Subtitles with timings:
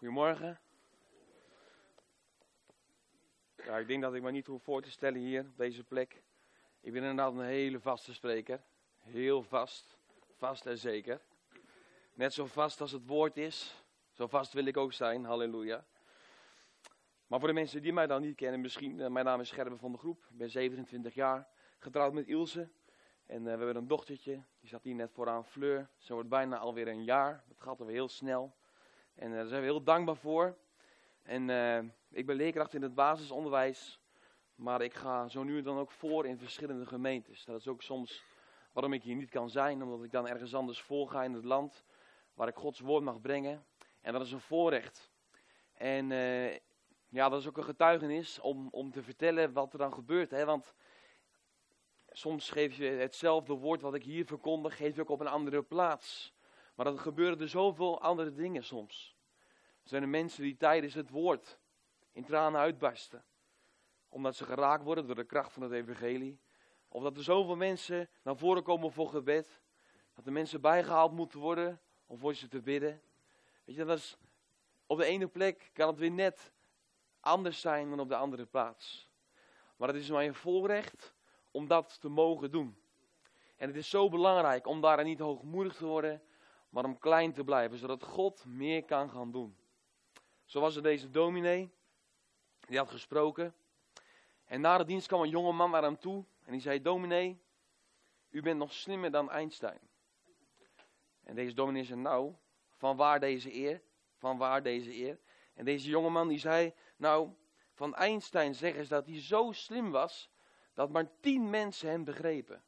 [0.00, 0.60] Goedemorgen.
[3.56, 6.22] Ja, ik denk dat ik me niet hoef voor te stellen hier op deze plek.
[6.80, 8.62] Ik ben inderdaad een hele vaste spreker.
[8.98, 9.98] Heel vast.
[10.36, 11.20] Vast en zeker.
[12.14, 13.84] Net zo vast als het woord is.
[14.12, 15.24] Zo vast wil ik ook zijn.
[15.24, 15.86] Halleluja.
[17.26, 19.00] Maar voor de mensen die mij dan niet kennen, misschien.
[19.00, 20.26] eh, mijn naam is Gerben van de Groep.
[20.30, 21.48] Ik ben 27 jaar.
[21.78, 22.68] Getrouwd met Ilse.
[23.26, 24.42] En eh, we hebben een dochtertje.
[24.60, 25.90] Die zat hier net vooraan, Fleur.
[25.98, 27.44] Ze wordt bijna alweer een jaar.
[27.48, 28.58] Dat gaat alweer heel snel.
[29.20, 30.56] En eh, daar zijn we heel dankbaar voor.
[31.22, 31.78] En eh,
[32.10, 34.00] ik ben leerkracht in het basisonderwijs.
[34.54, 37.44] Maar ik ga zo nu en dan ook voor in verschillende gemeentes.
[37.44, 38.22] Dat is ook soms
[38.72, 39.82] waarom ik hier niet kan zijn.
[39.82, 41.84] Omdat ik dan ergens anders voorga in het land.
[42.34, 43.64] Waar ik Gods woord mag brengen.
[44.00, 45.10] En dat is een voorrecht.
[45.72, 46.52] En eh,
[47.08, 50.30] ja, dat is ook een getuigenis om, om te vertellen wat er dan gebeurt.
[50.30, 50.44] Hè?
[50.44, 50.74] Want
[52.08, 55.62] soms geef je hetzelfde woord wat ik hier verkondig, geef je ook op een andere
[55.62, 56.34] plaats.
[56.74, 59.16] Maar dan gebeuren er zoveel andere dingen soms.
[59.82, 61.58] Er zijn er mensen die tijdens het woord
[62.12, 63.24] in tranen uitbarsten.
[64.08, 66.40] Omdat ze geraakt worden door de kracht van het evangelie.
[66.88, 69.60] Of dat er zoveel mensen naar voren komen voor gebed.
[70.14, 73.02] Dat er mensen bijgehaald moeten worden om voor ze te bidden.
[73.64, 74.16] Weet je, dat is,
[74.86, 76.52] op de ene plek kan het weer net
[77.20, 79.10] anders zijn dan op de andere plaats.
[79.76, 81.14] Maar het is mij een voorrecht
[81.50, 82.82] om dat te mogen doen.
[83.56, 86.22] En het is zo belangrijk om daarin niet hoogmoedig te worden,
[86.70, 89.56] maar om klein te blijven, zodat God meer kan gaan doen.
[90.44, 91.70] Zo was er deze dominee,
[92.60, 93.54] die had gesproken.
[94.44, 97.42] En na de dienst kwam een jonge man naar hem toe en die zei, dominee,
[98.30, 99.80] u bent nog slimmer dan Einstein.
[101.24, 102.34] En deze dominee zei, nou,
[102.76, 103.82] van waar deze eer?
[104.16, 105.18] Van waar deze eer?
[105.54, 107.30] En deze jongeman die zei, nou,
[107.72, 110.30] van Einstein zeggen ze dat hij zo slim was,
[110.74, 112.64] dat maar tien mensen hem begrepen.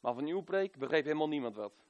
[0.00, 1.81] Maar van uw preek begreep helemaal niemand wat.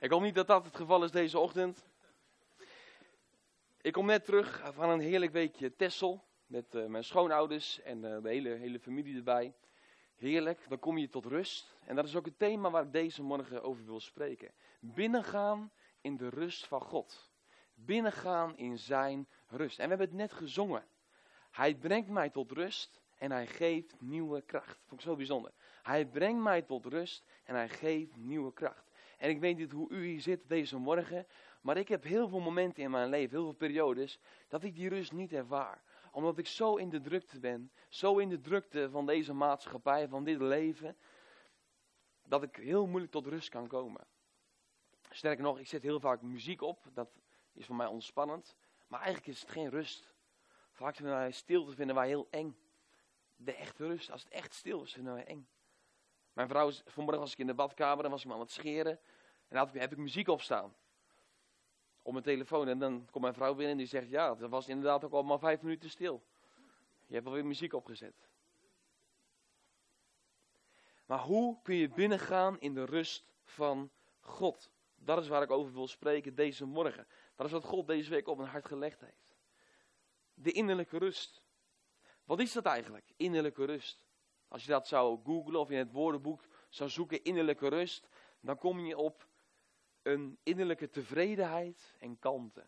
[0.00, 1.86] Ik hoop niet dat dat het geval is deze ochtend.
[3.80, 6.24] Ik kom net terug van een heerlijk weekje Tessel.
[6.46, 9.54] Met uh, mijn schoonouders en uh, de hele, hele familie erbij.
[10.16, 11.76] Heerlijk, dan kom je tot rust.
[11.86, 14.52] En dat is ook het thema waar ik deze morgen over wil spreken.
[14.80, 17.30] Binnengaan in de rust van God.
[17.74, 19.78] Binnengaan in zijn rust.
[19.78, 20.84] En we hebben het net gezongen.
[21.50, 24.80] Hij brengt mij tot rust en hij geeft nieuwe kracht.
[24.86, 25.52] Vond ik zo bijzonder.
[25.82, 28.89] Hij brengt mij tot rust en hij geeft nieuwe kracht.
[29.20, 31.26] En ik weet niet hoe u hier zit deze morgen,
[31.60, 34.88] maar ik heb heel veel momenten in mijn leven, heel veel periodes, dat ik die
[34.88, 35.82] rust niet ervaar.
[36.12, 40.24] Omdat ik zo in de drukte ben, zo in de drukte van deze maatschappij, van
[40.24, 40.96] dit leven,
[42.22, 44.06] dat ik heel moeilijk tot rust kan komen.
[45.10, 47.10] Sterker nog, ik zet heel vaak muziek op, dat
[47.52, 50.14] is voor mij ontspannend, maar eigenlijk is het geen rust.
[50.70, 52.56] Vaak vinden wij stilte vinden wij heel eng.
[53.36, 55.48] De echte rust, als het echt stil is, vinden wij eng.
[56.32, 59.00] Mijn vrouw, vanmorgen was ik in de badkamer en was ik me aan het scheren.
[59.48, 60.74] En dan heb ik muziek opstaan.
[62.02, 62.68] Op mijn telefoon.
[62.68, 65.22] En dan komt mijn vrouw binnen en die zegt, ja, het was inderdaad ook al
[65.22, 66.22] maar vijf minuten stil.
[67.06, 68.28] Je hebt alweer muziek opgezet.
[71.06, 74.70] Maar hoe kun je binnengaan in de rust van God?
[74.94, 77.06] Dat is waar ik over wil spreken deze morgen.
[77.36, 79.36] Dat is wat God deze week op mijn hart gelegd heeft.
[80.34, 81.42] De innerlijke rust.
[82.24, 84.09] Wat is dat eigenlijk, innerlijke rust?
[84.50, 88.08] Als je dat zou googlen of in het woordenboek zou zoeken, innerlijke rust,
[88.40, 89.28] dan kom je op
[90.02, 92.66] een innerlijke tevredenheid en kalmte.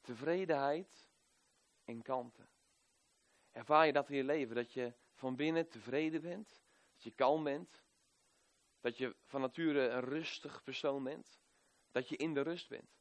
[0.00, 1.08] Tevredenheid
[1.84, 2.46] en kalmte.
[3.50, 6.62] Ervaar je dat in je leven, dat je van binnen tevreden bent,
[6.94, 7.82] dat je kalm bent,
[8.80, 11.40] dat je van nature een rustig persoon bent,
[11.90, 13.00] dat je in de rust bent.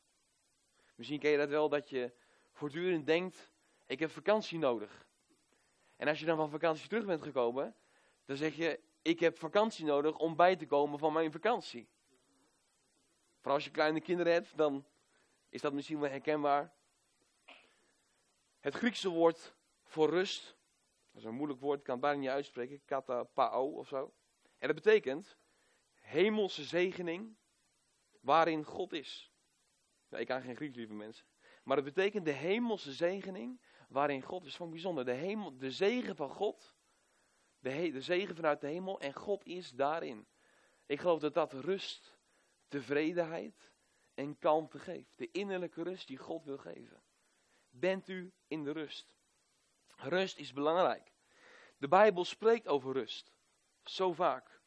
[0.96, 2.12] Misschien ken je dat wel, dat je
[2.52, 3.52] voortdurend denkt,
[3.86, 5.08] ik heb vakantie nodig.
[5.96, 7.76] En als je dan van vakantie terug bent gekomen,
[8.30, 11.90] dan zeg je, ik heb vakantie nodig om bij te komen van mijn vakantie.
[13.36, 14.86] Vooral als je kleine kinderen hebt, dan
[15.50, 16.74] is dat misschien wel herkenbaar.
[18.60, 20.58] Het Griekse woord voor rust,
[21.12, 24.14] dat is een moeilijk woord, ik kan het bijna niet uitspreken, katapao of zo.
[24.58, 25.38] En dat betekent
[25.94, 27.36] hemelse zegening
[28.22, 29.32] waarin God is.
[30.10, 31.26] Ik kan geen Grieks, lieve mensen.
[31.64, 34.56] Maar het betekent de hemelse zegening waarin God is.
[34.56, 35.06] Van bijzonder.
[35.06, 36.78] De, hemel, de zegen van God.
[37.60, 39.00] De, de zegen vanuit de hemel.
[39.00, 40.28] En God is daarin.
[40.86, 42.18] Ik geloof dat dat rust,
[42.68, 43.72] tevredenheid
[44.14, 45.18] en kalmte geeft.
[45.18, 47.04] De innerlijke rust die God wil geven.
[47.70, 49.16] Bent u in de rust?
[49.96, 51.12] Rust is belangrijk.
[51.78, 53.34] De Bijbel spreekt over rust.
[53.84, 54.62] Zo vaak.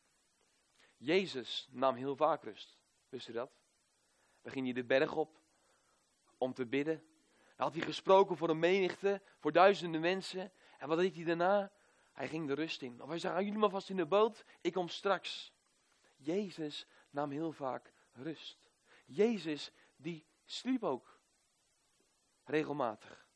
[0.97, 2.79] Jezus nam heel vaak rust.
[3.09, 3.51] Wist u dat?
[4.43, 5.41] Dan ging hij de berg op
[6.39, 7.05] om te bidden.
[7.57, 10.53] Had hij gesproken voor een menigte, voor duizenden mensen.
[10.79, 11.73] En wat deed hij daarna?
[12.13, 13.03] Hij ging de rust in.
[13.03, 15.53] Of hij zei, jullie maar vast in de boot, ik kom straks.
[16.17, 18.71] Jezus nam heel vaak rust.
[19.05, 21.21] Jezus die sliep ook.
[22.45, 23.27] Regelmatig.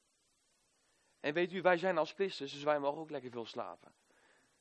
[1.20, 3.94] En weet u, wij zijn als Christus, dus wij mogen ook lekker veel slapen.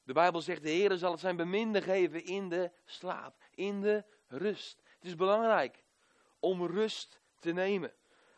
[0.03, 4.05] De Bijbel zegt, de Heer zal het zijn beminde geven in de slaap, in de
[4.27, 4.81] rust.
[4.97, 5.83] Het is belangrijk
[6.39, 7.93] om rust te nemen.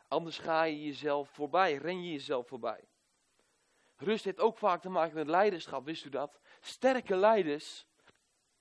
[0.08, 2.88] Anders ga je jezelf voorbij, ren je jezelf voorbij.
[3.98, 6.40] Rust heeft ook vaak te maken met leiderschap, wist u dat?
[6.60, 7.88] Sterke leiders,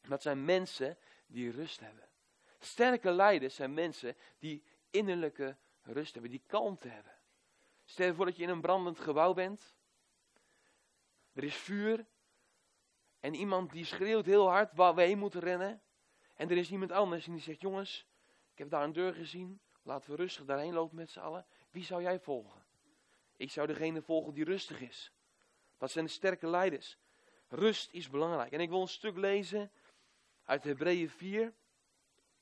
[0.01, 2.09] dat zijn mensen die rust hebben.
[2.59, 7.13] Sterke leiders zijn mensen die innerlijke rust hebben, die kalmte hebben.
[7.85, 9.75] Stel je voor dat je in een brandend gebouw bent.
[11.33, 12.07] Er is vuur.
[13.21, 15.83] En iemand die schreeuwt heel hard waar we heen moeten rennen.
[16.35, 18.07] En er is iemand anders en die zegt, jongens,
[18.53, 19.61] ik heb daar een deur gezien.
[19.83, 21.47] Laten we rustig daarheen lopen met z'n allen.
[21.71, 22.65] Wie zou jij volgen?
[23.37, 25.13] Ik zou degene volgen die rustig is.
[25.79, 26.99] Dat zijn de sterke leiders.
[27.49, 28.53] Rust is belangrijk.
[28.53, 29.73] En ik wil een stuk lezen
[30.45, 31.55] uit Hebreeën 4.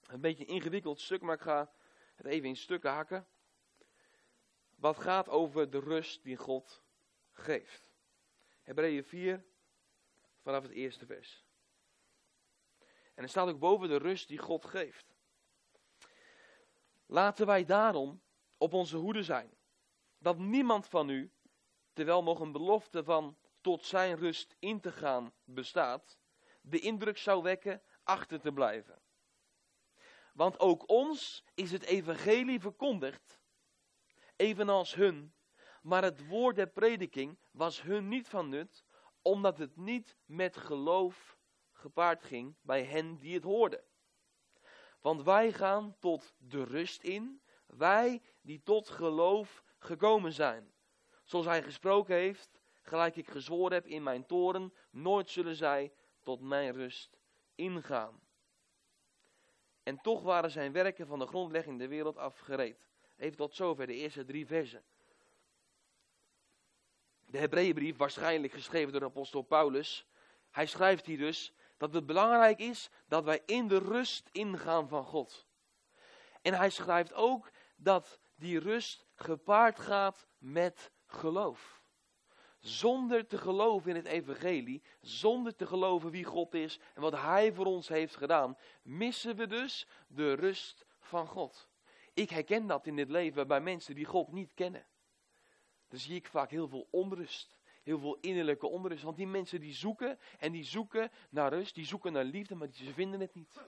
[0.07, 1.73] Een beetje een ingewikkeld stuk, maar ik ga
[2.15, 3.27] het even in stukken hakken.
[4.77, 6.83] Wat gaat over de rust die God
[7.33, 7.93] geeft.
[8.63, 9.45] Hebreeën 4,
[10.43, 11.45] vanaf het eerste vers.
[13.15, 15.15] En er staat ook boven de rust die God geeft.
[17.07, 18.23] Laten wij daarom
[18.59, 19.57] op onze hoede zijn,
[20.19, 21.33] dat niemand van u,
[21.95, 26.19] terwijl nog een belofte van tot zijn rust in te gaan bestaat,
[26.61, 29.03] de indruk zou wekken achter te blijven.
[30.33, 33.41] Want ook ons is het evangelie verkondigd,
[34.37, 35.35] evenals hun,
[35.83, 38.85] maar het woord der prediking was hun niet van nut,
[39.23, 41.39] omdat het niet met geloof
[41.73, 43.85] gepaard ging bij hen die het hoorden.
[45.01, 50.74] Want wij gaan tot de rust in, wij die tot geloof gekomen zijn.
[51.25, 55.93] Zoals hij gesproken heeft, gelijk ik gezworen heb in mijn toren, nooit zullen zij
[56.23, 57.17] tot mijn rust
[57.55, 58.21] ingaan.
[59.83, 62.89] En toch waren zijn werken van de grondlegging der wereld afgereed.
[63.17, 64.85] Even tot zover de eerste drie versen.
[67.27, 70.07] De Hebreeënbrief, waarschijnlijk geschreven door de apostel Paulus.
[70.51, 75.05] Hij schrijft hier dus dat het belangrijk is dat wij in de rust ingaan van
[75.05, 75.47] God.
[76.43, 81.83] En hij schrijft ook dat die rust gepaard gaat met geloof.
[82.59, 87.53] Zonder te geloven in het evangelie, zonder te geloven wie God is en wat Hij
[87.53, 91.69] voor ons heeft gedaan, missen we dus de rust van God.
[92.15, 94.87] Ik herken dat in dit leven bij mensen die God niet kennen.
[95.89, 99.03] Dan zie ik vaak heel veel onrust, heel veel innerlijke onrust.
[99.03, 102.69] Want die mensen die zoeken en die zoeken naar rust, die zoeken naar liefde, maar
[102.73, 103.61] ze vinden het niet.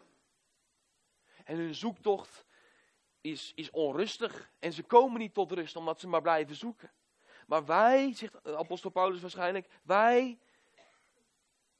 [1.44, 2.46] En hun zoektocht
[3.20, 6.92] is, is onrustig en ze komen niet tot rust omdat ze maar blijven zoeken.
[7.46, 10.38] Maar wij, zegt apostel Paulus waarschijnlijk, wij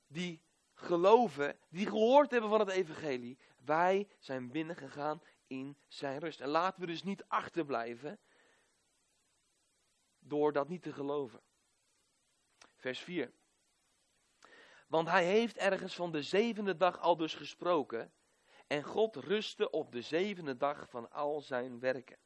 [0.06, 0.42] die
[0.74, 6.40] geloven, die gehoord hebben van het evangelie, wij zijn binnengegaan in zijn rust.
[6.40, 8.18] En laten we dus niet achterblijven
[10.18, 11.40] door dat niet te geloven.
[12.76, 13.32] Vers 4.
[14.86, 18.12] Want hij heeft ergens van de zevende dag al dus gesproken.
[18.66, 22.18] En God rustte op de zevende dag van al zijn werken.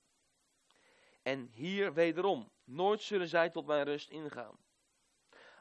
[1.23, 4.59] En hier wederom, nooit zullen zij tot mijn rust ingaan.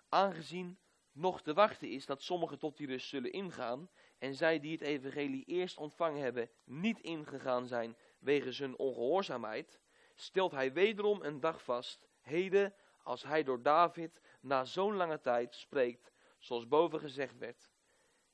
[0.10, 0.80] Aangezien
[1.12, 4.82] nog te wachten is dat sommigen tot die rust zullen ingaan, en zij die het
[4.82, 9.80] evangelie eerst ontvangen hebben, niet ingegaan zijn wegens hun ongehoorzaamheid,
[10.16, 15.56] stelt hij wederom een dag vast, heden, als hij door David na zo'n lange tijd
[15.56, 17.70] spreekt, zoals boven gezegd werd.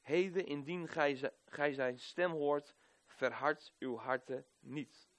[0.01, 2.75] Heden, indien gij, gij zijn stem hoort,
[3.07, 5.09] verhard uw harten niet.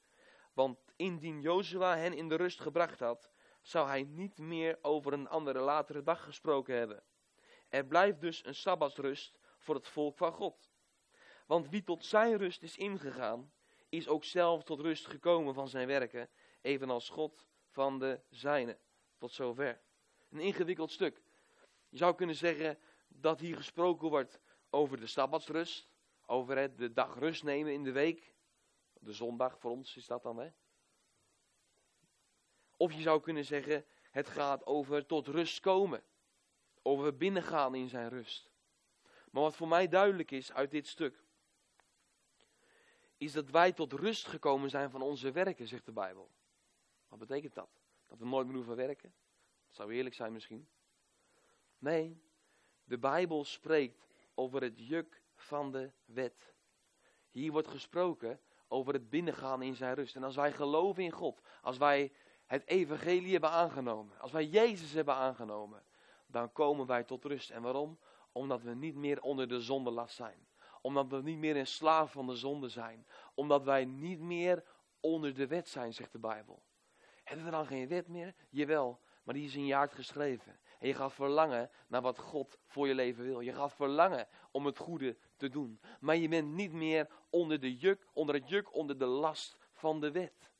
[0.52, 3.30] Want indien Jozua hen in de rust gebracht had,
[3.66, 7.02] zou hij niet meer over een andere latere dag gesproken hebben.
[7.68, 10.70] Er blijft dus een sabbatsrust voor het volk van God.
[11.46, 13.52] Want wie tot zijn rust is ingegaan,
[13.88, 16.30] is ook zelf tot rust gekomen van zijn werken,
[16.60, 18.78] evenals God van de zijne.
[19.18, 19.80] Tot zover.
[20.30, 21.22] Een ingewikkeld stuk.
[21.88, 25.90] Je zou kunnen zeggen dat hier gesproken wordt over de sabbatsrust,
[26.26, 28.34] over het de dag rust nemen in de week.
[28.92, 30.50] De zondag voor ons is dat dan, hè?
[32.76, 36.02] Of je zou kunnen zeggen, het gaat over tot rust komen.
[36.82, 38.50] Over binnengaan in zijn rust.
[39.30, 41.24] Maar wat voor mij duidelijk is uit dit stuk,
[43.16, 46.30] is dat wij tot rust gekomen zijn van onze werken, zegt de Bijbel.
[47.08, 47.80] Wat betekent dat?
[48.06, 49.14] Dat we nooit meer hoeven werken?
[49.66, 50.68] Dat zou eerlijk zijn misschien.
[51.78, 52.22] Nee,
[52.84, 56.54] de Bijbel spreekt over het juk van de wet.
[57.30, 60.16] Hier wordt gesproken over het binnengaan in zijn rust.
[60.16, 62.12] En als wij geloven in God, als wij
[62.46, 65.82] het evangelie hebben aangenomen, als wij Jezus hebben aangenomen,
[66.26, 67.50] dan komen wij tot rust.
[67.50, 67.98] En waarom?
[68.32, 70.48] Omdat we niet meer onder de zondelast zijn.
[70.80, 73.06] Omdat we niet meer een slaaf van de zonde zijn.
[73.34, 74.64] Omdat wij niet meer
[75.00, 76.62] onder de wet zijn, zegt de Bijbel.
[77.24, 78.34] Hebben we dan geen wet meer?
[78.50, 80.60] Jawel, maar die is in je hart geschreven.
[80.78, 83.40] En je gaat verlangen naar wat God voor je leven wil.
[83.40, 85.80] Je gaat verlangen om het goede te doen.
[86.00, 90.00] Maar je bent niet meer onder, de juk, onder het juk, onder de last van
[90.00, 90.50] de wet.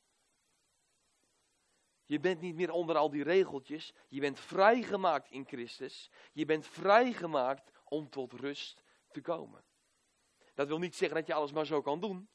[2.07, 3.93] Je bent niet meer onder al die regeltjes.
[4.07, 6.11] Je bent vrijgemaakt in Christus.
[6.33, 9.63] Je bent vrijgemaakt om tot rust te komen.
[10.53, 12.29] Dat wil niet zeggen dat je alles maar zo kan doen.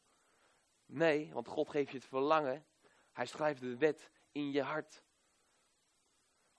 [0.87, 2.67] Nee, want God geeft je het verlangen.
[3.13, 5.03] Hij schrijft de wet in je hart.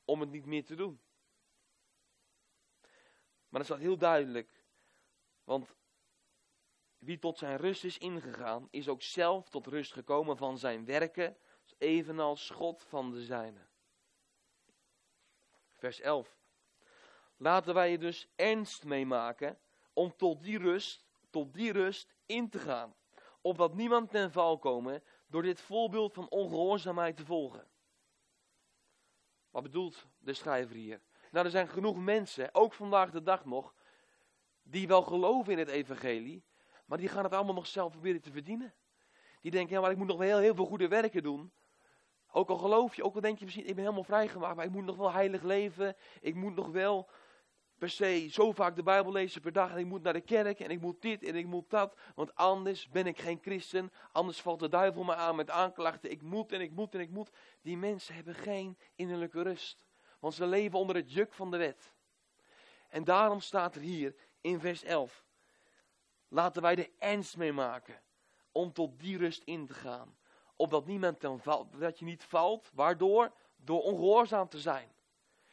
[0.06, 1.02] Om het niet meer te doen.
[3.50, 4.66] Maar dat is heel duidelijk.
[5.44, 5.76] Want
[6.98, 11.38] wie tot zijn rust is ingegaan, is ook zelf tot rust gekomen van zijn werken,
[11.78, 13.68] evenals God van de zijne.
[15.72, 16.38] Vers 11.
[17.38, 19.60] Laten wij je dus ernst meemaken
[19.94, 22.96] om tot die rust, tot die rust in te gaan.
[23.42, 27.68] Opdat niemand ten val komen door dit voorbeeld van ongehoorzaamheid te volgen.
[29.50, 31.02] Wat bedoelt de schrijver hier?
[31.32, 33.74] Nou, er zijn genoeg mensen, ook vandaag de dag nog,
[34.64, 36.44] die wel geloven in het evangelie,
[36.86, 38.74] maar die gaan het allemaal nog zelf proberen te verdienen.
[39.44, 41.52] Die denken, ja, maar ik moet nog wel heel, heel veel goede werken doen.
[42.32, 44.72] Ook al geloof je, ook al denk je misschien, ik ben helemaal vrijgemaakt, maar ik
[44.72, 45.96] moet nog wel heilig leven.
[46.22, 47.10] Ik moet nog wel
[47.78, 49.72] per se zo vaak de Bijbel lezen per dag.
[49.72, 51.98] En ik moet naar de kerk en ik moet dit en ik moet dat.
[52.16, 53.92] Want anders ben ik geen christen.
[54.12, 56.12] Anders valt de duivel me aan met aanklachten.
[56.12, 57.32] Ik moet en ik moet en ik moet.
[57.62, 59.86] Die mensen hebben geen innerlijke rust.
[60.20, 61.94] Want ze leven onder het juk van de wet.
[62.90, 65.26] En daarom staat er hier in vers 11.
[66.28, 68.02] Laten wij er ernst mee maken
[68.54, 70.16] om tot die rust in te gaan.
[70.56, 72.70] Opdat niemand ten valt, dat je niet valt.
[72.74, 73.32] Waardoor?
[73.56, 74.88] Door ongehoorzaam te zijn.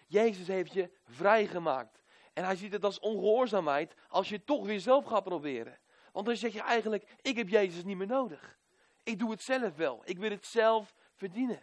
[0.07, 2.02] Jezus heeft je vrijgemaakt.
[2.33, 5.78] En hij ziet het als ongehoorzaamheid als je toch weer zelf gaat proberen.
[6.12, 8.59] Want dan zeg je eigenlijk, ik heb Jezus niet meer nodig.
[9.02, 10.02] Ik doe het zelf wel.
[10.04, 11.62] Ik wil het zelf verdienen.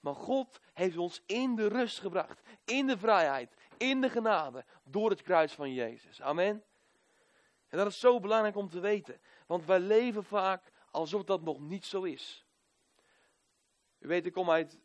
[0.00, 2.40] Maar God heeft ons in de rust gebracht.
[2.64, 3.54] In de vrijheid.
[3.76, 4.64] In de genade.
[4.84, 6.22] Door het kruis van Jezus.
[6.22, 6.64] Amen.
[7.68, 9.20] En dat is zo belangrijk om te weten.
[9.46, 12.46] Want wij leven vaak alsof dat nog niet zo is.
[13.98, 14.80] U weet, ik kom uit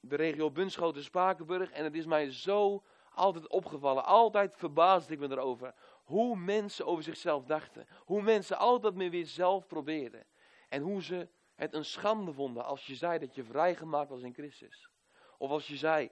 [0.00, 1.70] de regio Bunschoten-Spakenburg.
[1.70, 4.04] En het is mij zo altijd opgevallen.
[4.04, 5.74] Altijd verbaasde ik me erover.
[6.04, 7.86] Hoe mensen over zichzelf dachten.
[8.04, 10.26] Hoe mensen altijd meer weer zelf probeerden.
[10.68, 14.34] En hoe ze het een schande vonden als je zei dat je vrijgemaakt was in
[14.34, 14.90] Christus.
[15.38, 16.10] Of als je zei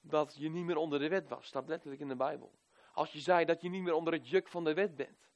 [0.00, 1.46] dat je niet meer onder de wet was.
[1.46, 2.58] Staat letterlijk in de Bijbel.
[2.92, 5.29] Als je zei dat je niet meer onder het juk van de wet bent.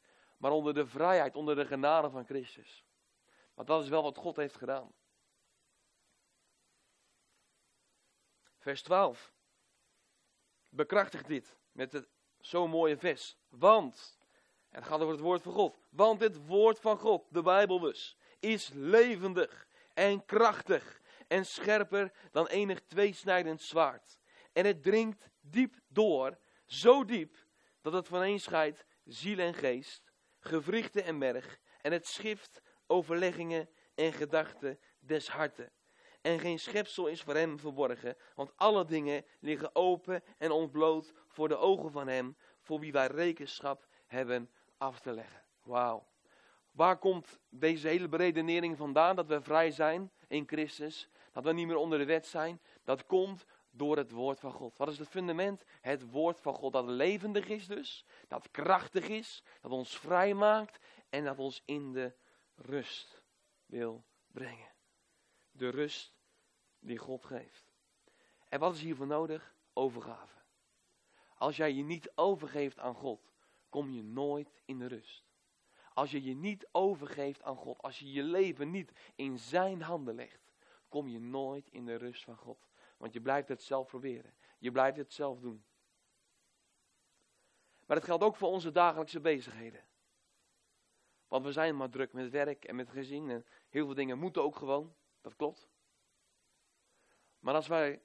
[0.44, 2.84] Maar onder de vrijheid, onder de genade van Christus.
[3.54, 4.92] Want dat is wel wat God heeft gedaan.
[8.58, 9.32] Vers 12
[10.68, 12.08] bekrachtigt dit met het
[12.38, 13.36] zo'n mooie vers.
[13.48, 14.18] Want,
[14.68, 15.78] en het gaat over het woord van God.
[15.88, 22.46] Want het woord van God, de Bijbel dus, is levendig en krachtig en scherper dan
[22.46, 24.18] enig tweesnijdend zwaard.
[24.52, 27.36] En het dringt diep door, zo diep,
[27.80, 30.12] dat het vaneen scheidt ziel en geest,
[30.44, 35.72] gewrichten en merg, en het schift overleggingen en gedachten des harten
[36.24, 41.48] en geen schepsel is voor hem verborgen, want alle dingen liggen open en ontbloot voor
[41.48, 45.42] de ogen van hem, voor wie wij rekenschap hebben af te leggen.
[45.62, 46.06] Wauw.
[46.70, 51.08] Waar komt deze hele beredenering vandaan dat we vrij zijn in Christus?
[51.32, 52.60] Dat we niet meer onder de wet zijn?
[52.84, 53.44] Dat komt
[53.76, 54.76] door het woord van God.
[54.76, 55.64] Wat is het fundament?
[55.81, 60.78] Het woord van God dat levendig is dus, dat krachtig is, dat ons vrij maakt
[61.09, 62.12] en dat ons in de
[62.54, 63.23] rust
[63.66, 64.73] wil brengen.
[65.50, 66.14] De rust
[66.78, 67.73] die God geeft.
[68.49, 69.54] En wat is hiervoor nodig?
[69.73, 70.43] Overgave.
[71.35, 73.33] Als jij je niet overgeeft aan God,
[73.69, 75.25] kom je nooit in de rust.
[75.93, 80.14] Als je je niet overgeeft aan God, als je je leven niet in zijn handen
[80.14, 80.52] legt,
[80.88, 82.66] kom je nooit in de rust van God.
[83.04, 84.34] Want je blijft het zelf proberen.
[84.58, 85.64] Je blijft het zelf doen.
[87.87, 89.84] Maar het geldt ook voor onze dagelijkse bezigheden.
[91.28, 94.42] Want we zijn maar druk met werk en met gezin en heel veel dingen moeten
[94.42, 94.94] ook gewoon.
[95.20, 95.68] Dat klopt.
[97.38, 98.02] Maar als wij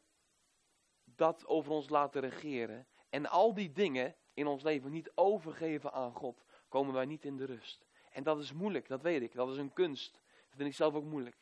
[1.03, 6.13] dat over ons laten regeren en al die dingen in ons leven niet overgeven aan
[6.13, 7.85] God, komen wij niet in de rust.
[8.09, 9.33] En dat is moeilijk, dat weet ik.
[9.33, 10.13] Dat is een kunst.
[10.13, 11.37] Dat vind ik zelf ook moeilijk.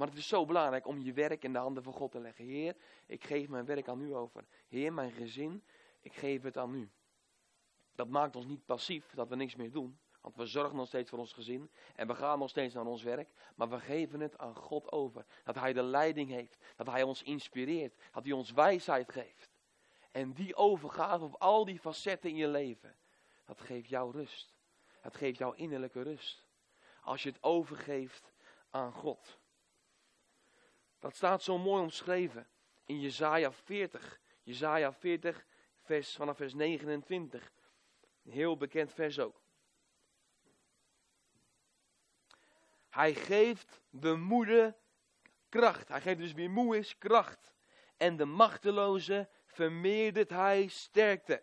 [0.00, 2.44] Maar het is zo belangrijk om je werk in de handen van God te leggen.
[2.44, 2.76] Heer,
[3.06, 4.44] ik geef mijn werk aan u over.
[4.68, 5.64] Heer, mijn gezin,
[6.00, 6.90] ik geef het aan u.
[7.94, 9.98] Dat maakt ons niet passief, dat we niks meer doen.
[10.20, 11.70] Want we zorgen nog steeds voor ons gezin.
[11.94, 13.32] En we gaan nog steeds naar ons werk.
[13.54, 15.26] Maar we geven het aan God over.
[15.44, 16.58] Dat Hij de leiding heeft.
[16.76, 17.94] Dat Hij ons inspireert.
[18.12, 19.50] Dat Hij ons wijsheid geeft.
[20.10, 22.96] En die overgave op al die facetten in je leven.
[23.44, 24.54] Dat geeft jou rust.
[25.02, 26.44] Dat geeft jou innerlijke rust.
[27.02, 28.32] Als je het overgeeft
[28.70, 29.39] aan God.
[31.00, 32.48] Dat staat zo mooi omschreven
[32.84, 34.20] in Jezaja 40.
[34.42, 35.46] Jezaja 40,
[35.80, 37.52] vers, vanaf vers 29.
[38.24, 39.42] Een heel bekend vers ook.
[42.88, 44.76] Hij geeft de moede
[45.48, 45.88] kracht.
[45.88, 47.54] Hij geeft dus wie moe is kracht.
[47.96, 51.42] En de machteloze vermeerdert hij sterkte.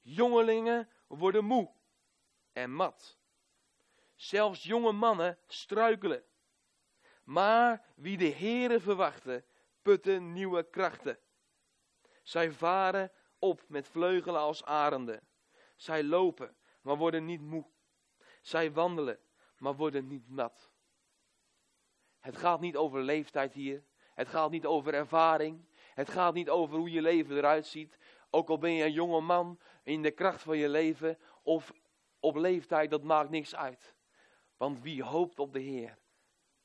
[0.00, 1.70] Jongelingen worden moe
[2.52, 3.18] en mat.
[4.14, 6.24] Zelfs jonge mannen struikelen.
[7.24, 9.44] Maar wie de Heere verwachten,
[9.82, 11.18] putten nieuwe krachten.
[12.22, 15.28] Zij varen op met vleugelen als arenden.
[15.76, 17.66] Zij lopen, maar worden niet moe.
[18.40, 19.18] Zij wandelen,
[19.58, 20.70] maar worden niet nat.
[22.20, 23.84] Het gaat niet over leeftijd hier.
[24.14, 25.68] Het gaat niet over ervaring.
[25.94, 27.98] Het gaat niet over hoe je leven eruit ziet.
[28.30, 31.72] Ook al ben je een jonge man in de kracht van je leven of
[32.20, 33.94] op leeftijd, dat maakt niks uit.
[34.56, 35.98] Want wie hoopt op de Heer,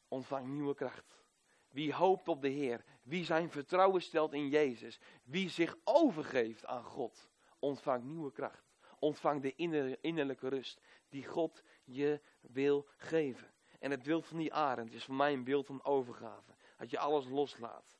[0.10, 1.24] ontvangt nieuwe kracht.
[1.70, 6.84] Wie hoopt op de Heer, wie zijn vertrouwen stelt in Jezus, wie zich overgeeft aan
[6.84, 8.68] God, ontvangt nieuwe kracht.
[9.00, 9.56] Ontvangt de
[10.01, 13.54] innerlijke rust die God je wil geven.
[13.80, 16.56] En het beeld van die arend is voor mij een beeld van overgave.
[16.78, 17.98] Dat je alles loslaat.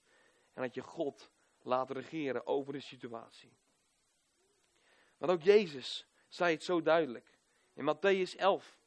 [0.54, 3.58] En dat je God laat regeren over de situatie.
[5.18, 7.38] Want ook Jezus zei het zo duidelijk.
[7.74, 8.78] In Matthäus 11.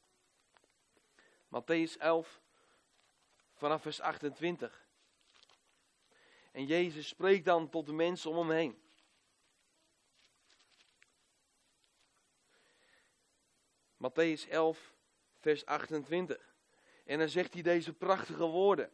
[1.47, 2.41] Matthäus 11,
[3.53, 4.87] vanaf vers 28.
[6.51, 8.81] En Jezus spreekt dan tot de mensen om hem heen.
[13.97, 14.93] Matthäus 11,
[15.39, 16.55] vers 28.
[17.05, 18.91] En dan zegt hij deze prachtige woorden.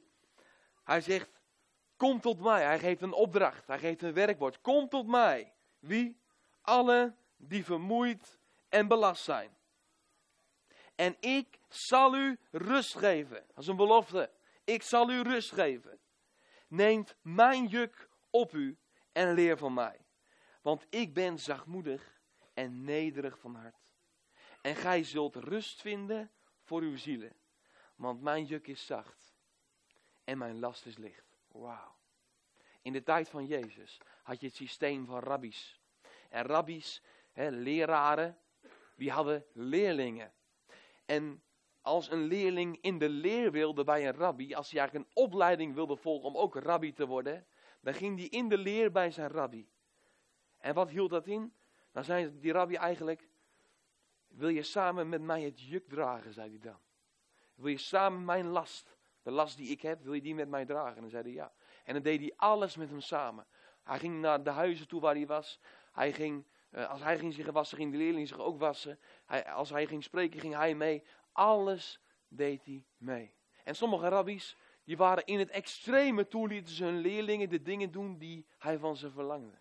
[0.83, 1.29] Hij zegt,
[1.97, 2.63] kom tot mij.
[2.63, 4.61] Hij geeft een opdracht, hij geeft een werkwoord.
[4.61, 5.53] Kom tot mij.
[5.79, 6.21] Wie?
[6.61, 8.39] Alle die vermoeid
[8.69, 9.57] en belast zijn.
[10.95, 13.43] En ik zal u rust geven.
[13.47, 14.31] Dat is een belofte.
[14.69, 15.99] Ik zal u rust geven.
[16.67, 18.77] Neemt mijn juk op u
[19.11, 20.05] en leer van mij.
[20.61, 22.21] Want ik ben zachtmoedig
[22.53, 23.93] en nederig van hart.
[24.61, 26.31] En gij zult rust vinden
[26.63, 27.33] voor uw zielen.
[27.95, 29.35] Want mijn juk is zacht
[30.23, 31.37] en mijn last is licht.
[31.47, 31.95] Wauw.
[32.81, 35.79] In de tijd van Jezus had je het systeem van rabbies.
[36.29, 38.37] En rabbies, hè, leraren,
[38.95, 40.33] die hadden leerlingen.
[41.05, 41.43] En
[41.89, 45.73] als een leerling in de leer wilde bij een rabbi, als hij eigenlijk een opleiding
[45.73, 47.45] wilde volgen om ook rabbi te worden,
[47.81, 49.69] dan ging hij in de leer bij zijn rabbi.
[50.57, 51.53] En wat hield dat in?
[51.91, 53.29] Dan zei die rabbi eigenlijk,
[54.27, 56.79] wil je samen met mij het juk dragen, zei hij dan.
[57.55, 60.65] Wil je samen mijn last, de last die ik heb, wil je die met mij
[60.65, 60.95] dragen?
[60.95, 61.51] En dan zei hij ja.
[61.83, 63.45] En dan deed hij alles met hem samen.
[63.83, 65.59] Hij ging naar de huizen toe waar hij was.
[65.91, 68.99] Hij ging, uh, als hij ging zich wassen, ging de leerling zich ook wassen.
[69.25, 71.03] Hij, als hij ging spreken, ging hij mee.
[71.39, 73.33] Alles deed hij mee.
[73.63, 77.91] En sommige rabbies, die waren in het extreme toe, lieten ze hun leerlingen de dingen
[77.91, 79.57] doen die hij van ze verlangde.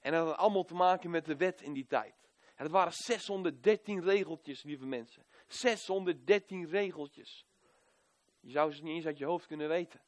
[0.00, 2.14] En dat had allemaal te maken met de wet in die tijd.
[2.54, 5.24] En het waren 613 regeltjes, lieve mensen.
[5.46, 7.46] 613 regeltjes.
[8.40, 10.00] Je zou ze niet eens uit je hoofd kunnen weten.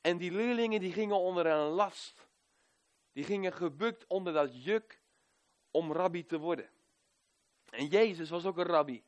[0.00, 2.28] En die leerlingen die gingen onder een last.
[3.12, 5.00] Die gingen gebukt onder dat juk
[5.70, 6.70] om rabbi te worden.
[7.70, 9.04] En Jezus was ook een rabbi.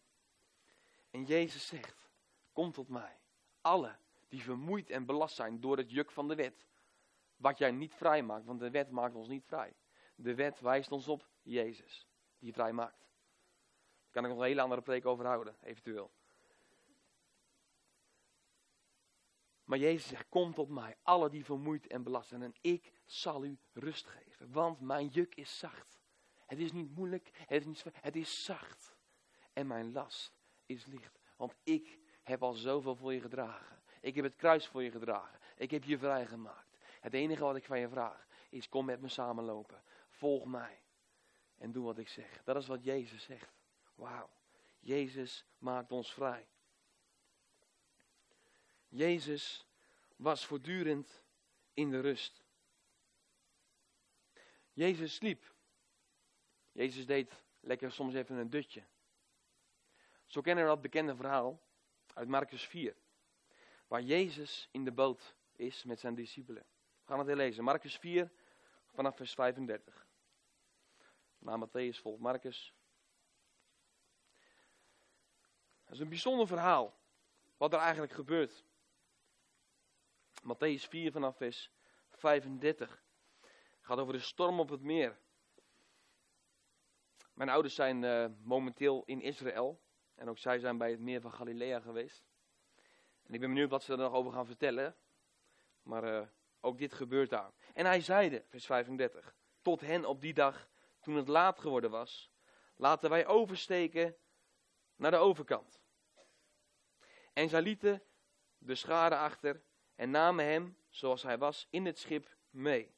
[1.11, 2.11] En Jezus zegt,
[2.53, 3.21] kom tot mij.
[3.61, 3.97] Alle
[4.29, 6.67] die vermoeid en belast zijn door het juk van de wet.
[7.37, 9.77] Wat jij niet vrij maakt, want de wet maakt ons niet vrij.
[10.15, 12.99] De wet wijst ons op Jezus, die vrij maakt.
[12.99, 16.11] Daar kan ik nog een hele andere preek over houden, eventueel.
[19.65, 23.45] Maar Jezus zegt, kom tot mij, alle die vermoeid en belast zijn, en ik zal
[23.45, 24.53] u rust geven.
[24.53, 26.01] Want mijn juk is zacht.
[26.47, 28.97] Het is niet moeilijk, het is, niet, het is zacht.
[29.53, 30.38] En mijn last
[30.69, 31.19] is licht.
[31.37, 33.83] Want ik heb al zoveel voor je gedragen.
[34.01, 35.39] Ik heb het kruis voor je gedragen.
[35.57, 36.79] Ik heb je vrijgemaakt.
[37.01, 39.83] Het enige wat ik van je vraag is, kom met me samenlopen.
[40.09, 40.83] Volg mij.
[41.59, 42.45] En doe wat ik zeg.
[42.45, 43.53] Dat is wat Jezus zegt.
[43.95, 44.31] Wauw.
[44.81, 46.47] Jezus maakt ons vrij.
[48.89, 49.67] Jezus
[50.17, 51.23] was voortdurend
[51.75, 52.43] in de rust.
[54.73, 55.55] Jezus sliep.
[56.73, 58.83] Jezus deed lekker soms even een dutje.
[60.29, 61.61] Zo kennen we dat bekende verhaal
[62.15, 62.97] uit Marcus 4.
[63.87, 66.63] Waar Jezus in de boot is met zijn discipelen.
[67.05, 67.65] We gaan het lezen.
[67.65, 68.31] Marcus 4
[68.95, 70.07] vanaf vers 35.
[71.39, 72.75] Na Matthäus volgt Marcus.
[75.85, 76.97] Dat is een bijzonder verhaal.
[77.57, 78.65] Wat er eigenlijk gebeurt.
[80.43, 81.71] Matthäus 4 vanaf vers
[82.11, 83.03] 35.
[83.81, 85.19] Gaat over de storm op het meer.
[87.35, 89.81] Mijn ouders zijn uh, momenteel in Israël.
[90.19, 92.25] En ook zij zijn bij het meer van Galilea geweest.
[93.23, 94.97] En ik ben benieuwd wat ze er nog over gaan vertellen.
[95.83, 96.27] Maar uh,
[96.61, 97.53] ook dit gebeurt daar.
[97.75, 100.69] En hij zeide, vers 35, tot hen op die dag,
[101.01, 102.31] toen het laat geworden was,
[102.77, 104.17] laten wij oversteken
[104.97, 105.81] naar de overkant.
[107.33, 108.03] En zij lieten
[108.59, 109.63] de schade achter
[109.95, 112.95] en namen hem, zoals hij was, in het schip mee.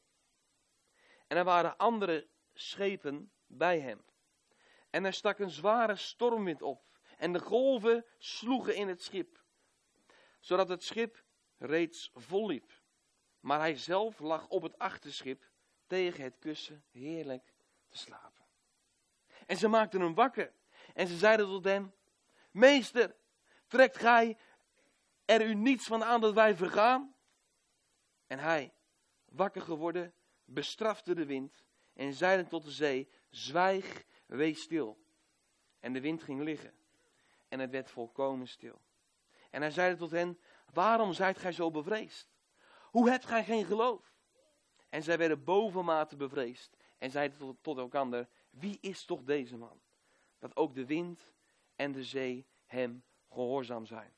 [1.27, 4.05] En er waren andere schepen bij hem.
[4.91, 6.90] En er stak een zware stormwind op.
[7.21, 9.43] En de golven sloegen in het schip,
[10.39, 11.25] zodat het schip
[11.59, 12.73] reeds vol liep.
[13.41, 15.49] Maar hij zelf lag op het achterschip
[15.87, 17.55] tegen het kussen heerlijk
[17.89, 18.45] te slapen.
[19.47, 20.53] En ze maakten hem wakker.
[20.95, 21.95] En ze zeiden tot hem:
[22.51, 23.17] Meester,
[23.67, 24.39] trekt gij
[25.25, 27.15] er u niets van aan dat wij vergaan?
[28.27, 28.73] En hij,
[29.25, 34.99] wakker geworden, bestrafte de wind en zeide tot de zee: Zwijg, wees stil.
[35.81, 36.79] En de wind ging liggen
[37.51, 38.81] en het werd volkomen stil.
[39.51, 40.39] En hij zeide tot hen:
[40.73, 42.29] Waarom zijt gij zo bevreesd?
[42.91, 44.15] Hoe hebt gij geen geloof?
[44.89, 49.81] En zij werden bovenmate bevreesd en zeiden tot, tot elkaar: Wie is toch deze man?
[50.39, 51.33] Dat ook de wind
[51.77, 54.13] en de zee hem gehoorzaam zijn.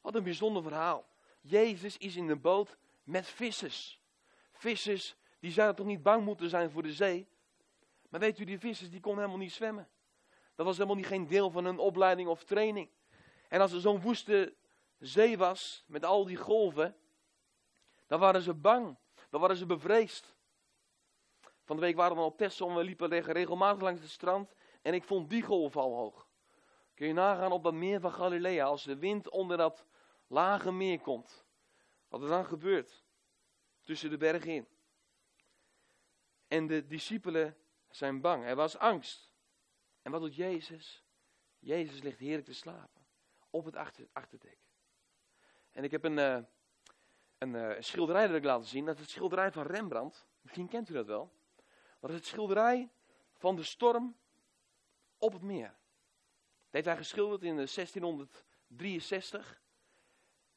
[0.00, 1.06] Wat een bijzonder verhaal.
[1.40, 4.00] Jezus is in de boot met vissers.
[4.52, 7.28] Vissers die zouden toch niet bang moeten zijn voor de zee.
[8.08, 9.88] Maar weet u, die vissers die konden helemaal niet zwemmen.
[10.54, 12.90] Dat was helemaal niet geen deel van hun opleiding of training.
[13.48, 14.54] En als er zo'n woeste
[14.98, 16.96] zee was, met al die golven,
[18.06, 18.96] dan waren ze bang.
[19.30, 20.34] Dan waren ze bevreesd.
[21.64, 24.54] Van de week waren we op Texel we liepen regelmatig langs het strand.
[24.82, 26.28] En ik vond die golf al hoog.
[26.94, 29.86] Kun je nagaan op dat meer van Galilea, als de wind onder dat
[30.26, 31.44] lage meer komt.
[32.08, 33.04] Wat er dan gebeurt.
[33.82, 34.68] Tussen de bergen in.
[36.48, 37.56] En de discipelen
[37.90, 38.44] zijn bang.
[38.44, 39.33] Er was angst.
[40.04, 41.04] En wat doet Jezus?
[41.58, 43.06] Jezus ligt heerlijk te slapen.
[43.50, 44.58] Op het achter, achterdek.
[45.70, 46.38] En ik heb een, uh,
[47.38, 48.84] een, uh, schilderij dat ik laten zien.
[48.84, 50.26] Dat is het schilderij van Rembrandt.
[50.40, 51.32] Misschien kent u dat wel.
[52.00, 52.90] Dat is het schilderij
[53.32, 54.16] van de storm
[55.18, 55.68] op het meer.
[55.68, 59.62] Dat heeft hij geschilderd in 1663.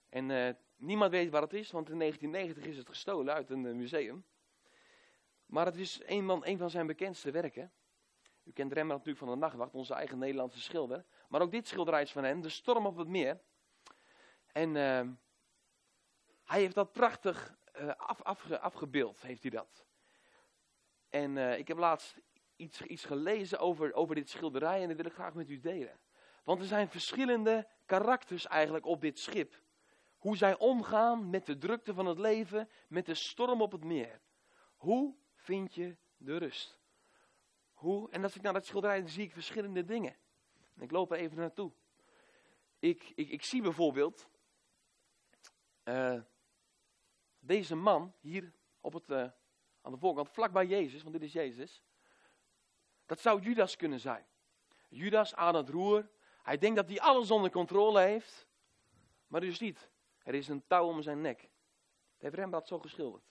[0.10, 3.78] En uh, niemand weet waar het is, want in 1990 is het gestolen uit een
[3.78, 4.26] museum.
[5.46, 7.72] Maar het is een van, een van zijn bekendste werken.
[8.48, 11.06] U kent Rembrandt natuurlijk van de Nachtwacht, onze eigen Nederlandse schilder.
[11.30, 13.42] Maar ook dit schilderij is van hem, De Storm op het Meer.
[14.52, 15.02] En uh,
[16.44, 19.86] hij heeft dat prachtig uh, af, afge, afgebeeld, heeft hij dat.
[21.10, 22.16] En uh, ik heb laatst
[22.56, 26.00] iets, iets gelezen over, over dit schilderij en dat wil ik graag met u delen.
[26.44, 29.62] Want er zijn verschillende karakters eigenlijk op dit schip.
[30.18, 34.22] Hoe zij omgaan met de drukte van het leven, met de storm op het meer.
[34.76, 36.80] Hoe vind je de rust?
[37.78, 38.10] Hoe?
[38.12, 40.16] En als ik naar dat schilderij dan zie ik verschillende dingen.
[40.76, 41.72] En ik loop er even naartoe.
[42.80, 44.28] Ik, ik, ik zie bijvoorbeeld
[45.84, 46.22] uh,
[47.40, 49.30] deze man hier op het, uh,
[49.82, 51.84] aan de voorkant, vlakbij Jezus, want dit is Jezus.
[53.06, 54.26] Dat zou Judas kunnen zijn.
[54.90, 56.10] Judas aan het roer.
[56.44, 58.48] Hij denkt dat hij alles onder controle heeft.
[59.28, 59.92] Maar dus niet.
[60.24, 61.42] Er is een touw om zijn nek.
[61.42, 61.50] Dat
[62.18, 63.24] heeft Rembrandt zo geschilderd.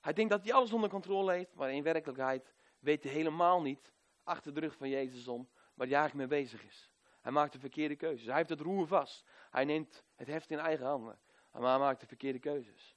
[0.00, 3.92] Hij denkt dat hij alles onder controle heeft, maar in werkelijkheid weet helemaal niet
[4.22, 6.90] achter de rug van Jezus om waar hij eigenlijk mee bezig is.
[7.20, 8.26] Hij maakt de verkeerde keuzes.
[8.26, 9.24] Hij heeft het roer vast.
[9.50, 11.18] Hij neemt het heft in eigen handen.
[11.50, 12.96] Maar hij maakt de verkeerde keuzes.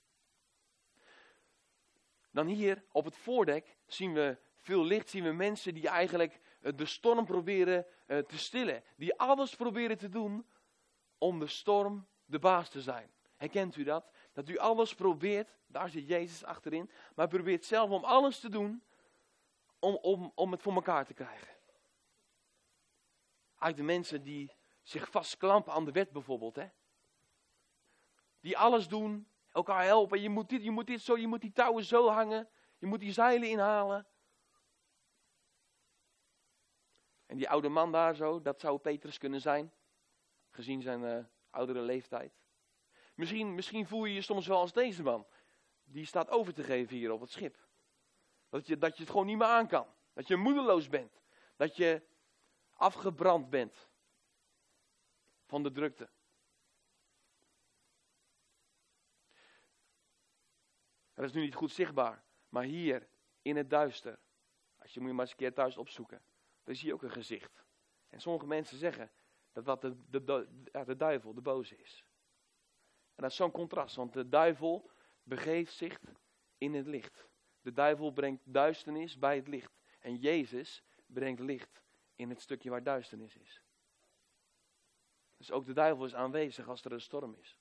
[2.31, 6.85] Dan hier op het voordek zien we veel licht, zien we mensen die eigenlijk de
[6.85, 8.83] storm proberen eh, te stillen.
[8.97, 10.45] Die alles proberen te doen
[11.17, 13.11] om de storm de baas te zijn.
[13.35, 14.11] Herkent u dat?
[14.33, 18.83] Dat u alles probeert, daar zit Jezus achterin, maar probeert zelf om alles te doen
[19.85, 21.47] om, om, om het voor elkaar te krijgen.
[23.55, 24.51] Uit de mensen die
[24.83, 26.55] zich vastklampen aan de wet bijvoorbeeld.
[26.55, 26.69] Hè?
[28.39, 30.21] Die alles doen, elkaar helpen.
[30.21, 32.49] Je moet dit, je moet dit zo, je moet die touwen zo hangen.
[32.77, 34.07] Je moet die zeilen inhalen.
[37.25, 39.73] En die oude man daar zo, dat zou Petrus kunnen zijn.
[40.49, 42.33] Gezien zijn uh, oudere leeftijd.
[43.13, 45.27] Misschien, misschien voel je je soms wel als deze man.
[45.83, 47.64] Die staat over te geven hier op het schip.
[48.55, 49.87] Dat je, dat je het gewoon niet meer aan kan.
[50.13, 51.21] Dat je moedeloos bent.
[51.55, 52.01] Dat je
[52.73, 53.89] afgebrand bent
[55.45, 56.09] van de drukte.
[61.13, 62.23] Dat is nu niet goed zichtbaar.
[62.49, 63.07] Maar hier,
[63.41, 64.19] in het duister.
[64.77, 66.23] Als je moet je maar eens een keer thuis opzoeken.
[66.63, 67.63] Dan zie je ook een gezicht.
[68.09, 69.11] En sommige mensen zeggen
[69.51, 72.05] dat dat de, de, de, de duivel, de boze is.
[73.15, 73.95] En dat is zo'n contrast.
[73.95, 74.91] Want de duivel
[75.23, 75.99] begeeft zich
[76.57, 77.33] in het licht.
[77.65, 79.71] De duivel brengt duisternis bij het licht.
[79.99, 81.83] En Jezus brengt licht
[82.15, 83.61] in het stukje waar duisternis is.
[85.37, 87.57] Dus ook de duivel is aanwezig als er een storm is.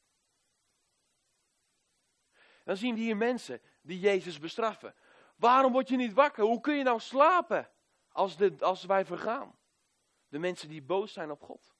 [2.65, 4.95] Dan zien we hier mensen die Jezus bestraffen.
[5.37, 6.45] Waarom word je niet wakker?
[6.45, 7.71] Hoe kun je nou slapen
[8.09, 9.59] als, de, als wij vergaan?
[10.29, 11.75] De mensen die boos zijn op God.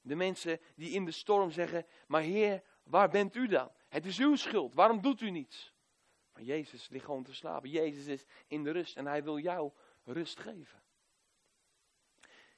[0.00, 3.70] De mensen die in de storm zeggen, maar Heer, waar bent u dan?
[3.88, 5.76] Het is uw schuld, waarom doet u niets?
[6.44, 7.70] Jezus ligt gewoon te slapen.
[7.70, 9.72] Jezus is in de rust en hij wil jou
[10.04, 10.82] rust geven.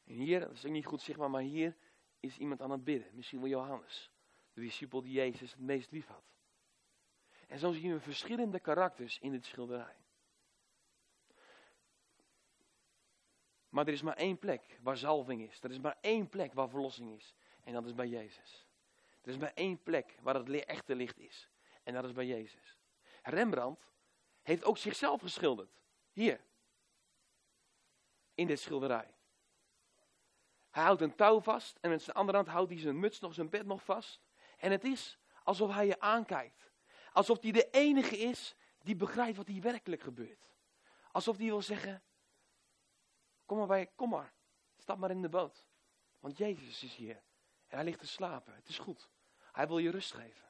[0.05, 1.77] En hier, dat is ook niet goed zichtbaar, maar hier
[2.21, 3.11] is iemand aan het bidden.
[3.15, 4.11] Misschien wel Johannes,
[4.53, 6.25] de discipel die Jezus het meest lief had.
[7.47, 9.97] En zo zien we verschillende karakters in dit schilderij.
[13.69, 15.63] Maar er is maar één plek waar zalving is.
[15.63, 17.35] Er is maar één plek waar verlossing is.
[17.65, 18.67] En dat is bij Jezus.
[19.23, 21.51] Er is maar één plek waar het echte licht is.
[21.83, 22.80] En dat is bij Jezus.
[23.23, 23.93] Rembrandt
[24.43, 25.81] heeft ook zichzelf geschilderd.
[26.13, 26.41] Hier.
[28.35, 29.15] In dit schilderij.
[30.71, 33.35] Hij houdt een touw vast en met zijn andere hand houdt hij zijn muts nog,
[33.35, 34.21] zijn bed nog vast.
[34.59, 36.71] En het is alsof hij je aankijkt.
[37.13, 40.49] Alsof hij de enige is die begrijpt wat hier werkelijk gebeurt.
[41.13, 42.03] Alsof hij wil zeggen,
[43.47, 44.33] kom maar bij, kom maar,
[44.77, 45.65] stap maar in de boot.
[46.19, 47.23] Want Jezus is hier.
[47.67, 48.55] En hij ligt te slapen.
[48.55, 49.09] Het is goed.
[49.53, 50.49] Hij wil je rust geven.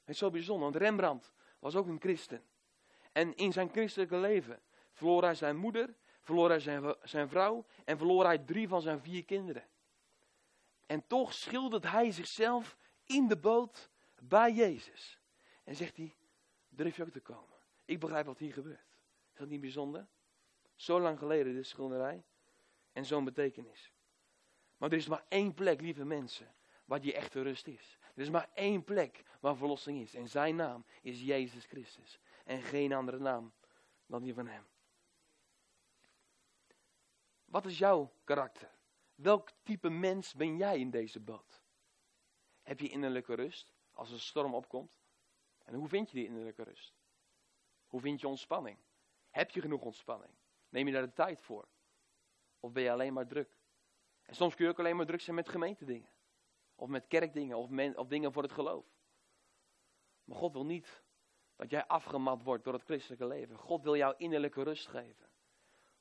[0.00, 2.42] Het is zo bijzonder, want Rembrandt was ook een christen.
[3.12, 7.98] En in zijn christelijke leven verloor hij zijn moeder, verloor hij zijn, zijn vrouw en
[7.98, 9.68] verloor hij drie van zijn vier kinderen.
[10.86, 13.90] En toch schildert hij zichzelf in de boot
[14.22, 15.20] bij Jezus.
[15.64, 16.14] En zegt hij,
[16.68, 17.56] durf je ook te komen?
[17.84, 18.96] Ik begrijp wat hier gebeurt.
[19.32, 20.06] Is dat niet bijzonder?
[20.74, 22.24] Zo lang geleden, de schilderij.
[22.92, 23.92] En zo'n betekenis.
[24.76, 27.98] Maar er is maar één plek, lieve mensen, waar die echte rust is.
[28.18, 30.14] Er is maar één plek waar verlossing is.
[30.14, 32.20] En zijn naam is Jezus Christus.
[32.44, 33.52] En geen andere naam
[34.06, 34.66] dan die van hem.
[37.44, 38.70] Wat is jouw karakter?
[39.14, 41.62] Welk type mens ben jij in deze boot?
[42.62, 44.98] Heb je innerlijke rust als een storm opkomt?
[45.64, 46.94] En hoe vind je die innerlijke rust?
[47.86, 48.78] Hoe vind je ontspanning?
[49.30, 50.32] Heb je genoeg ontspanning?
[50.68, 51.68] Neem je daar de tijd voor?
[52.60, 53.58] Of ben je alleen maar druk?
[54.22, 56.16] En soms kun je ook alleen maar druk zijn met gemeentedingen.
[56.80, 58.86] Of met kerkdingen, of, of dingen voor het geloof.
[60.24, 61.02] Maar God wil niet
[61.56, 63.56] dat jij afgemat wordt door het christelijke leven.
[63.56, 65.28] God wil jou innerlijke rust geven.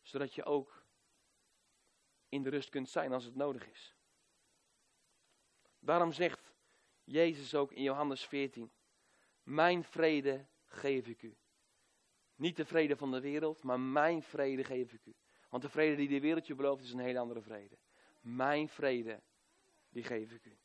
[0.01, 0.85] Zodat je ook
[2.29, 3.95] in de rust kunt zijn als het nodig is.
[5.79, 6.53] Daarom zegt
[7.03, 8.71] Jezus ook in Johannes 14:
[9.43, 11.37] Mijn vrede geef ik u.
[12.35, 15.15] Niet de vrede van de wereld, maar mijn vrede geef ik u.
[15.49, 17.77] Want de vrede die de wereld je belooft is een hele andere vrede.
[18.21, 19.21] Mijn vrede,
[19.89, 20.57] die geef ik u.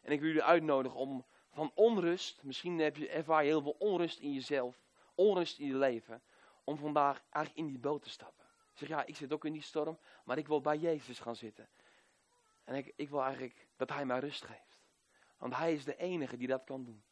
[0.00, 3.76] En ik wil u uitnodigen om van onrust, misschien heb je, ervaar je heel veel
[3.78, 4.80] onrust in jezelf,
[5.14, 6.22] onrust in je leven,
[6.64, 8.46] om vandaag eigenlijk in die boot te stappen.
[8.72, 11.68] Zeg ja, ik zit ook in die storm, maar ik wil bij Jezus gaan zitten.
[12.64, 14.80] En ik, ik wil eigenlijk dat Hij mij rust geeft.
[15.38, 17.02] Want Hij is de enige die dat kan doen.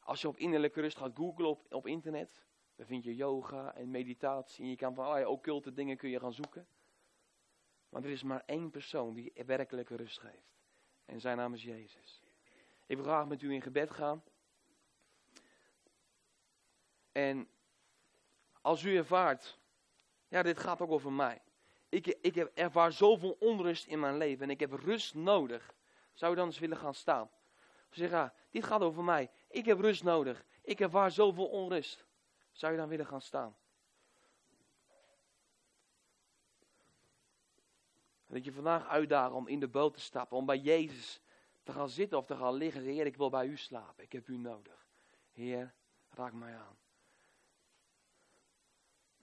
[0.00, 2.44] Als je op innerlijke rust gaat googlen op, op internet,
[2.76, 4.64] dan vind je yoga en meditatie.
[4.64, 6.66] En je kan van allerlei occulte dingen kun je gaan zoeken.
[7.88, 10.59] Maar er is maar één persoon die werkelijke rust geeft.
[11.10, 12.22] En zijn naam is Jezus.
[12.86, 14.22] Ik wil graag met u in gebed gaan.
[17.12, 17.48] En
[18.60, 19.58] als u ervaart,
[20.28, 21.42] ja, dit gaat ook over mij.
[21.88, 25.74] Ik, ik heb, ervaar zoveel onrust in mijn leven en ik heb rust nodig.
[26.14, 27.30] Zou u dan eens willen gaan staan?
[27.90, 29.30] Zeg, ja, dit gaat over mij.
[29.48, 30.44] Ik heb rust nodig.
[30.62, 32.04] Ik ervaar zoveel onrust.
[32.52, 33.56] Zou je dan willen gaan staan?
[38.30, 41.20] Dat je vandaag uitdagen om in de boot te stappen, om bij Jezus
[41.62, 42.82] te gaan zitten of te gaan liggen.
[42.82, 44.04] Heer, ik wil bij u slapen.
[44.04, 44.86] Ik heb u nodig.
[45.32, 45.74] Heer,
[46.10, 46.78] raak mij aan.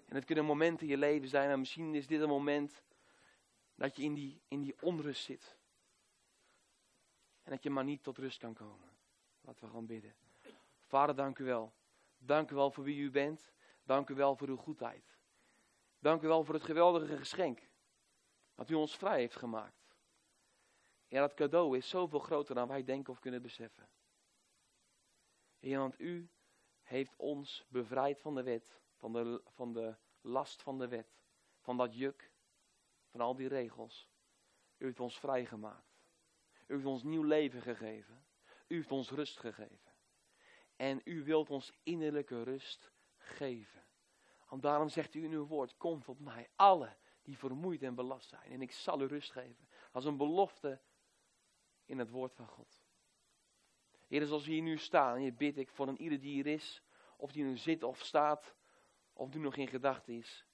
[0.06, 2.84] En het kunnen momenten in je leven zijn, en misschien is dit een moment
[3.76, 5.58] dat je in die, in die onrust zit.
[7.44, 8.90] En dat je maar niet tot rust kan komen.
[9.42, 10.16] Laten we gaan bidden.
[10.86, 11.74] Vader, dank u wel.
[12.18, 13.52] Dank u wel voor wie u bent.
[13.84, 15.18] Dank u wel voor uw goedheid.
[16.00, 17.60] Dank u wel voor het geweldige geschenk
[18.58, 19.96] dat u ons vrij heeft gemaakt.
[21.08, 23.90] Ja, dat cadeau is zoveel groter dan wij denken of kunnen beseffen.
[25.60, 26.30] Heer, want u
[26.82, 31.22] heeft ons bevrijd van de wet, van de, van de last van de wet,
[31.60, 32.32] van dat juk,
[33.10, 34.10] van al die regels.
[34.78, 36.00] U heeft ons vrijgemaakt.
[36.68, 38.26] U heeft ons nieuw leven gegeven.
[38.68, 39.94] U heeft ons rust gegeven.
[40.76, 43.86] En u wilt ons innerlijke rust geven.
[44.50, 46.96] Want daarom zegt u in uw woord, kom tot mij, alle
[47.28, 48.52] die vermoeid en belast zijn.
[48.52, 49.68] En ik zal u rust geven.
[49.92, 50.80] Als een belofte
[51.86, 52.82] in het woord van God.
[54.08, 56.84] Heer, zoals we hier nu staan, hier bid ik voor een ieder die hier is,
[57.18, 58.56] of die nu zit of staat,
[59.14, 60.46] of die nog in gedachten is.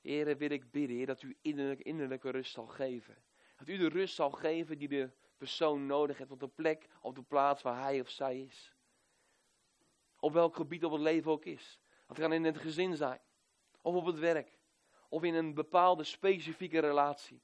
[0.00, 3.22] Heer, wil ik bidden, dat u innerlijke, innerlijke rust zal geven.
[3.56, 7.14] Dat u de rust zal geven die de persoon nodig heeft op de plek, op
[7.14, 8.74] de plaats waar hij of zij is.
[10.18, 11.80] Op welk gebied op het leven ook is.
[12.06, 13.20] Dat kan in het gezin zijn.
[13.80, 14.55] Of op het werk.
[15.08, 17.40] Of in een bepaalde specifieke relatie.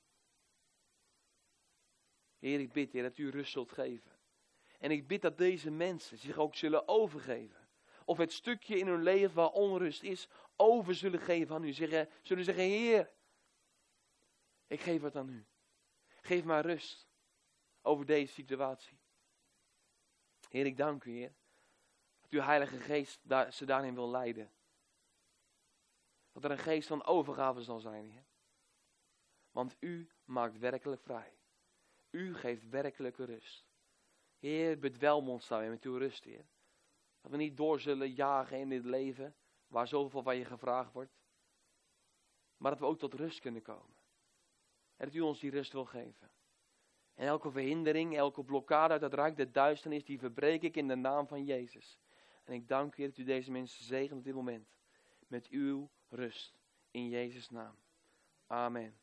[2.39, 4.11] Heer, ik bid, Heer, dat u rust zult geven.
[4.79, 7.69] En ik bid dat deze mensen zich ook zullen overgeven.
[8.05, 11.73] Of het stukje in hun leven waar onrust is, over zullen geven aan u.
[11.73, 13.11] Zeggen, zullen zeggen, Heer,
[14.67, 15.47] ik geef het aan u.
[16.21, 17.09] Geef mij rust
[17.83, 18.99] over deze situatie.
[20.49, 21.33] Heer, ik dank u, Heer.
[22.21, 23.21] Dat uw Heilige Geest
[23.51, 24.53] ze daarin wil leiden.
[26.33, 28.25] Dat er een geest van overgave zal zijn, Heer.
[29.51, 31.37] Want u maakt werkelijk vrij.
[32.11, 33.67] U geeft werkelijke rust.
[34.39, 36.47] Heer, bedwelm ons daarmee met uw rust, Heer.
[37.21, 41.21] Dat we niet door zullen jagen in dit leven, waar zoveel van je gevraagd wordt.
[42.57, 43.97] Maar dat we ook tot rust kunnen komen.
[44.97, 46.31] En dat u ons die rust wil geven.
[47.15, 50.95] En elke verhindering, elke blokkade uit het rijk der duisternis, die verbreek ik in de
[50.95, 51.99] naam van Jezus.
[52.45, 54.77] En ik dank u dat u deze mensen zegent op dit moment.
[55.27, 56.53] Met uw rust.
[56.95, 57.77] In Jezus' naam.
[58.51, 59.02] Amen.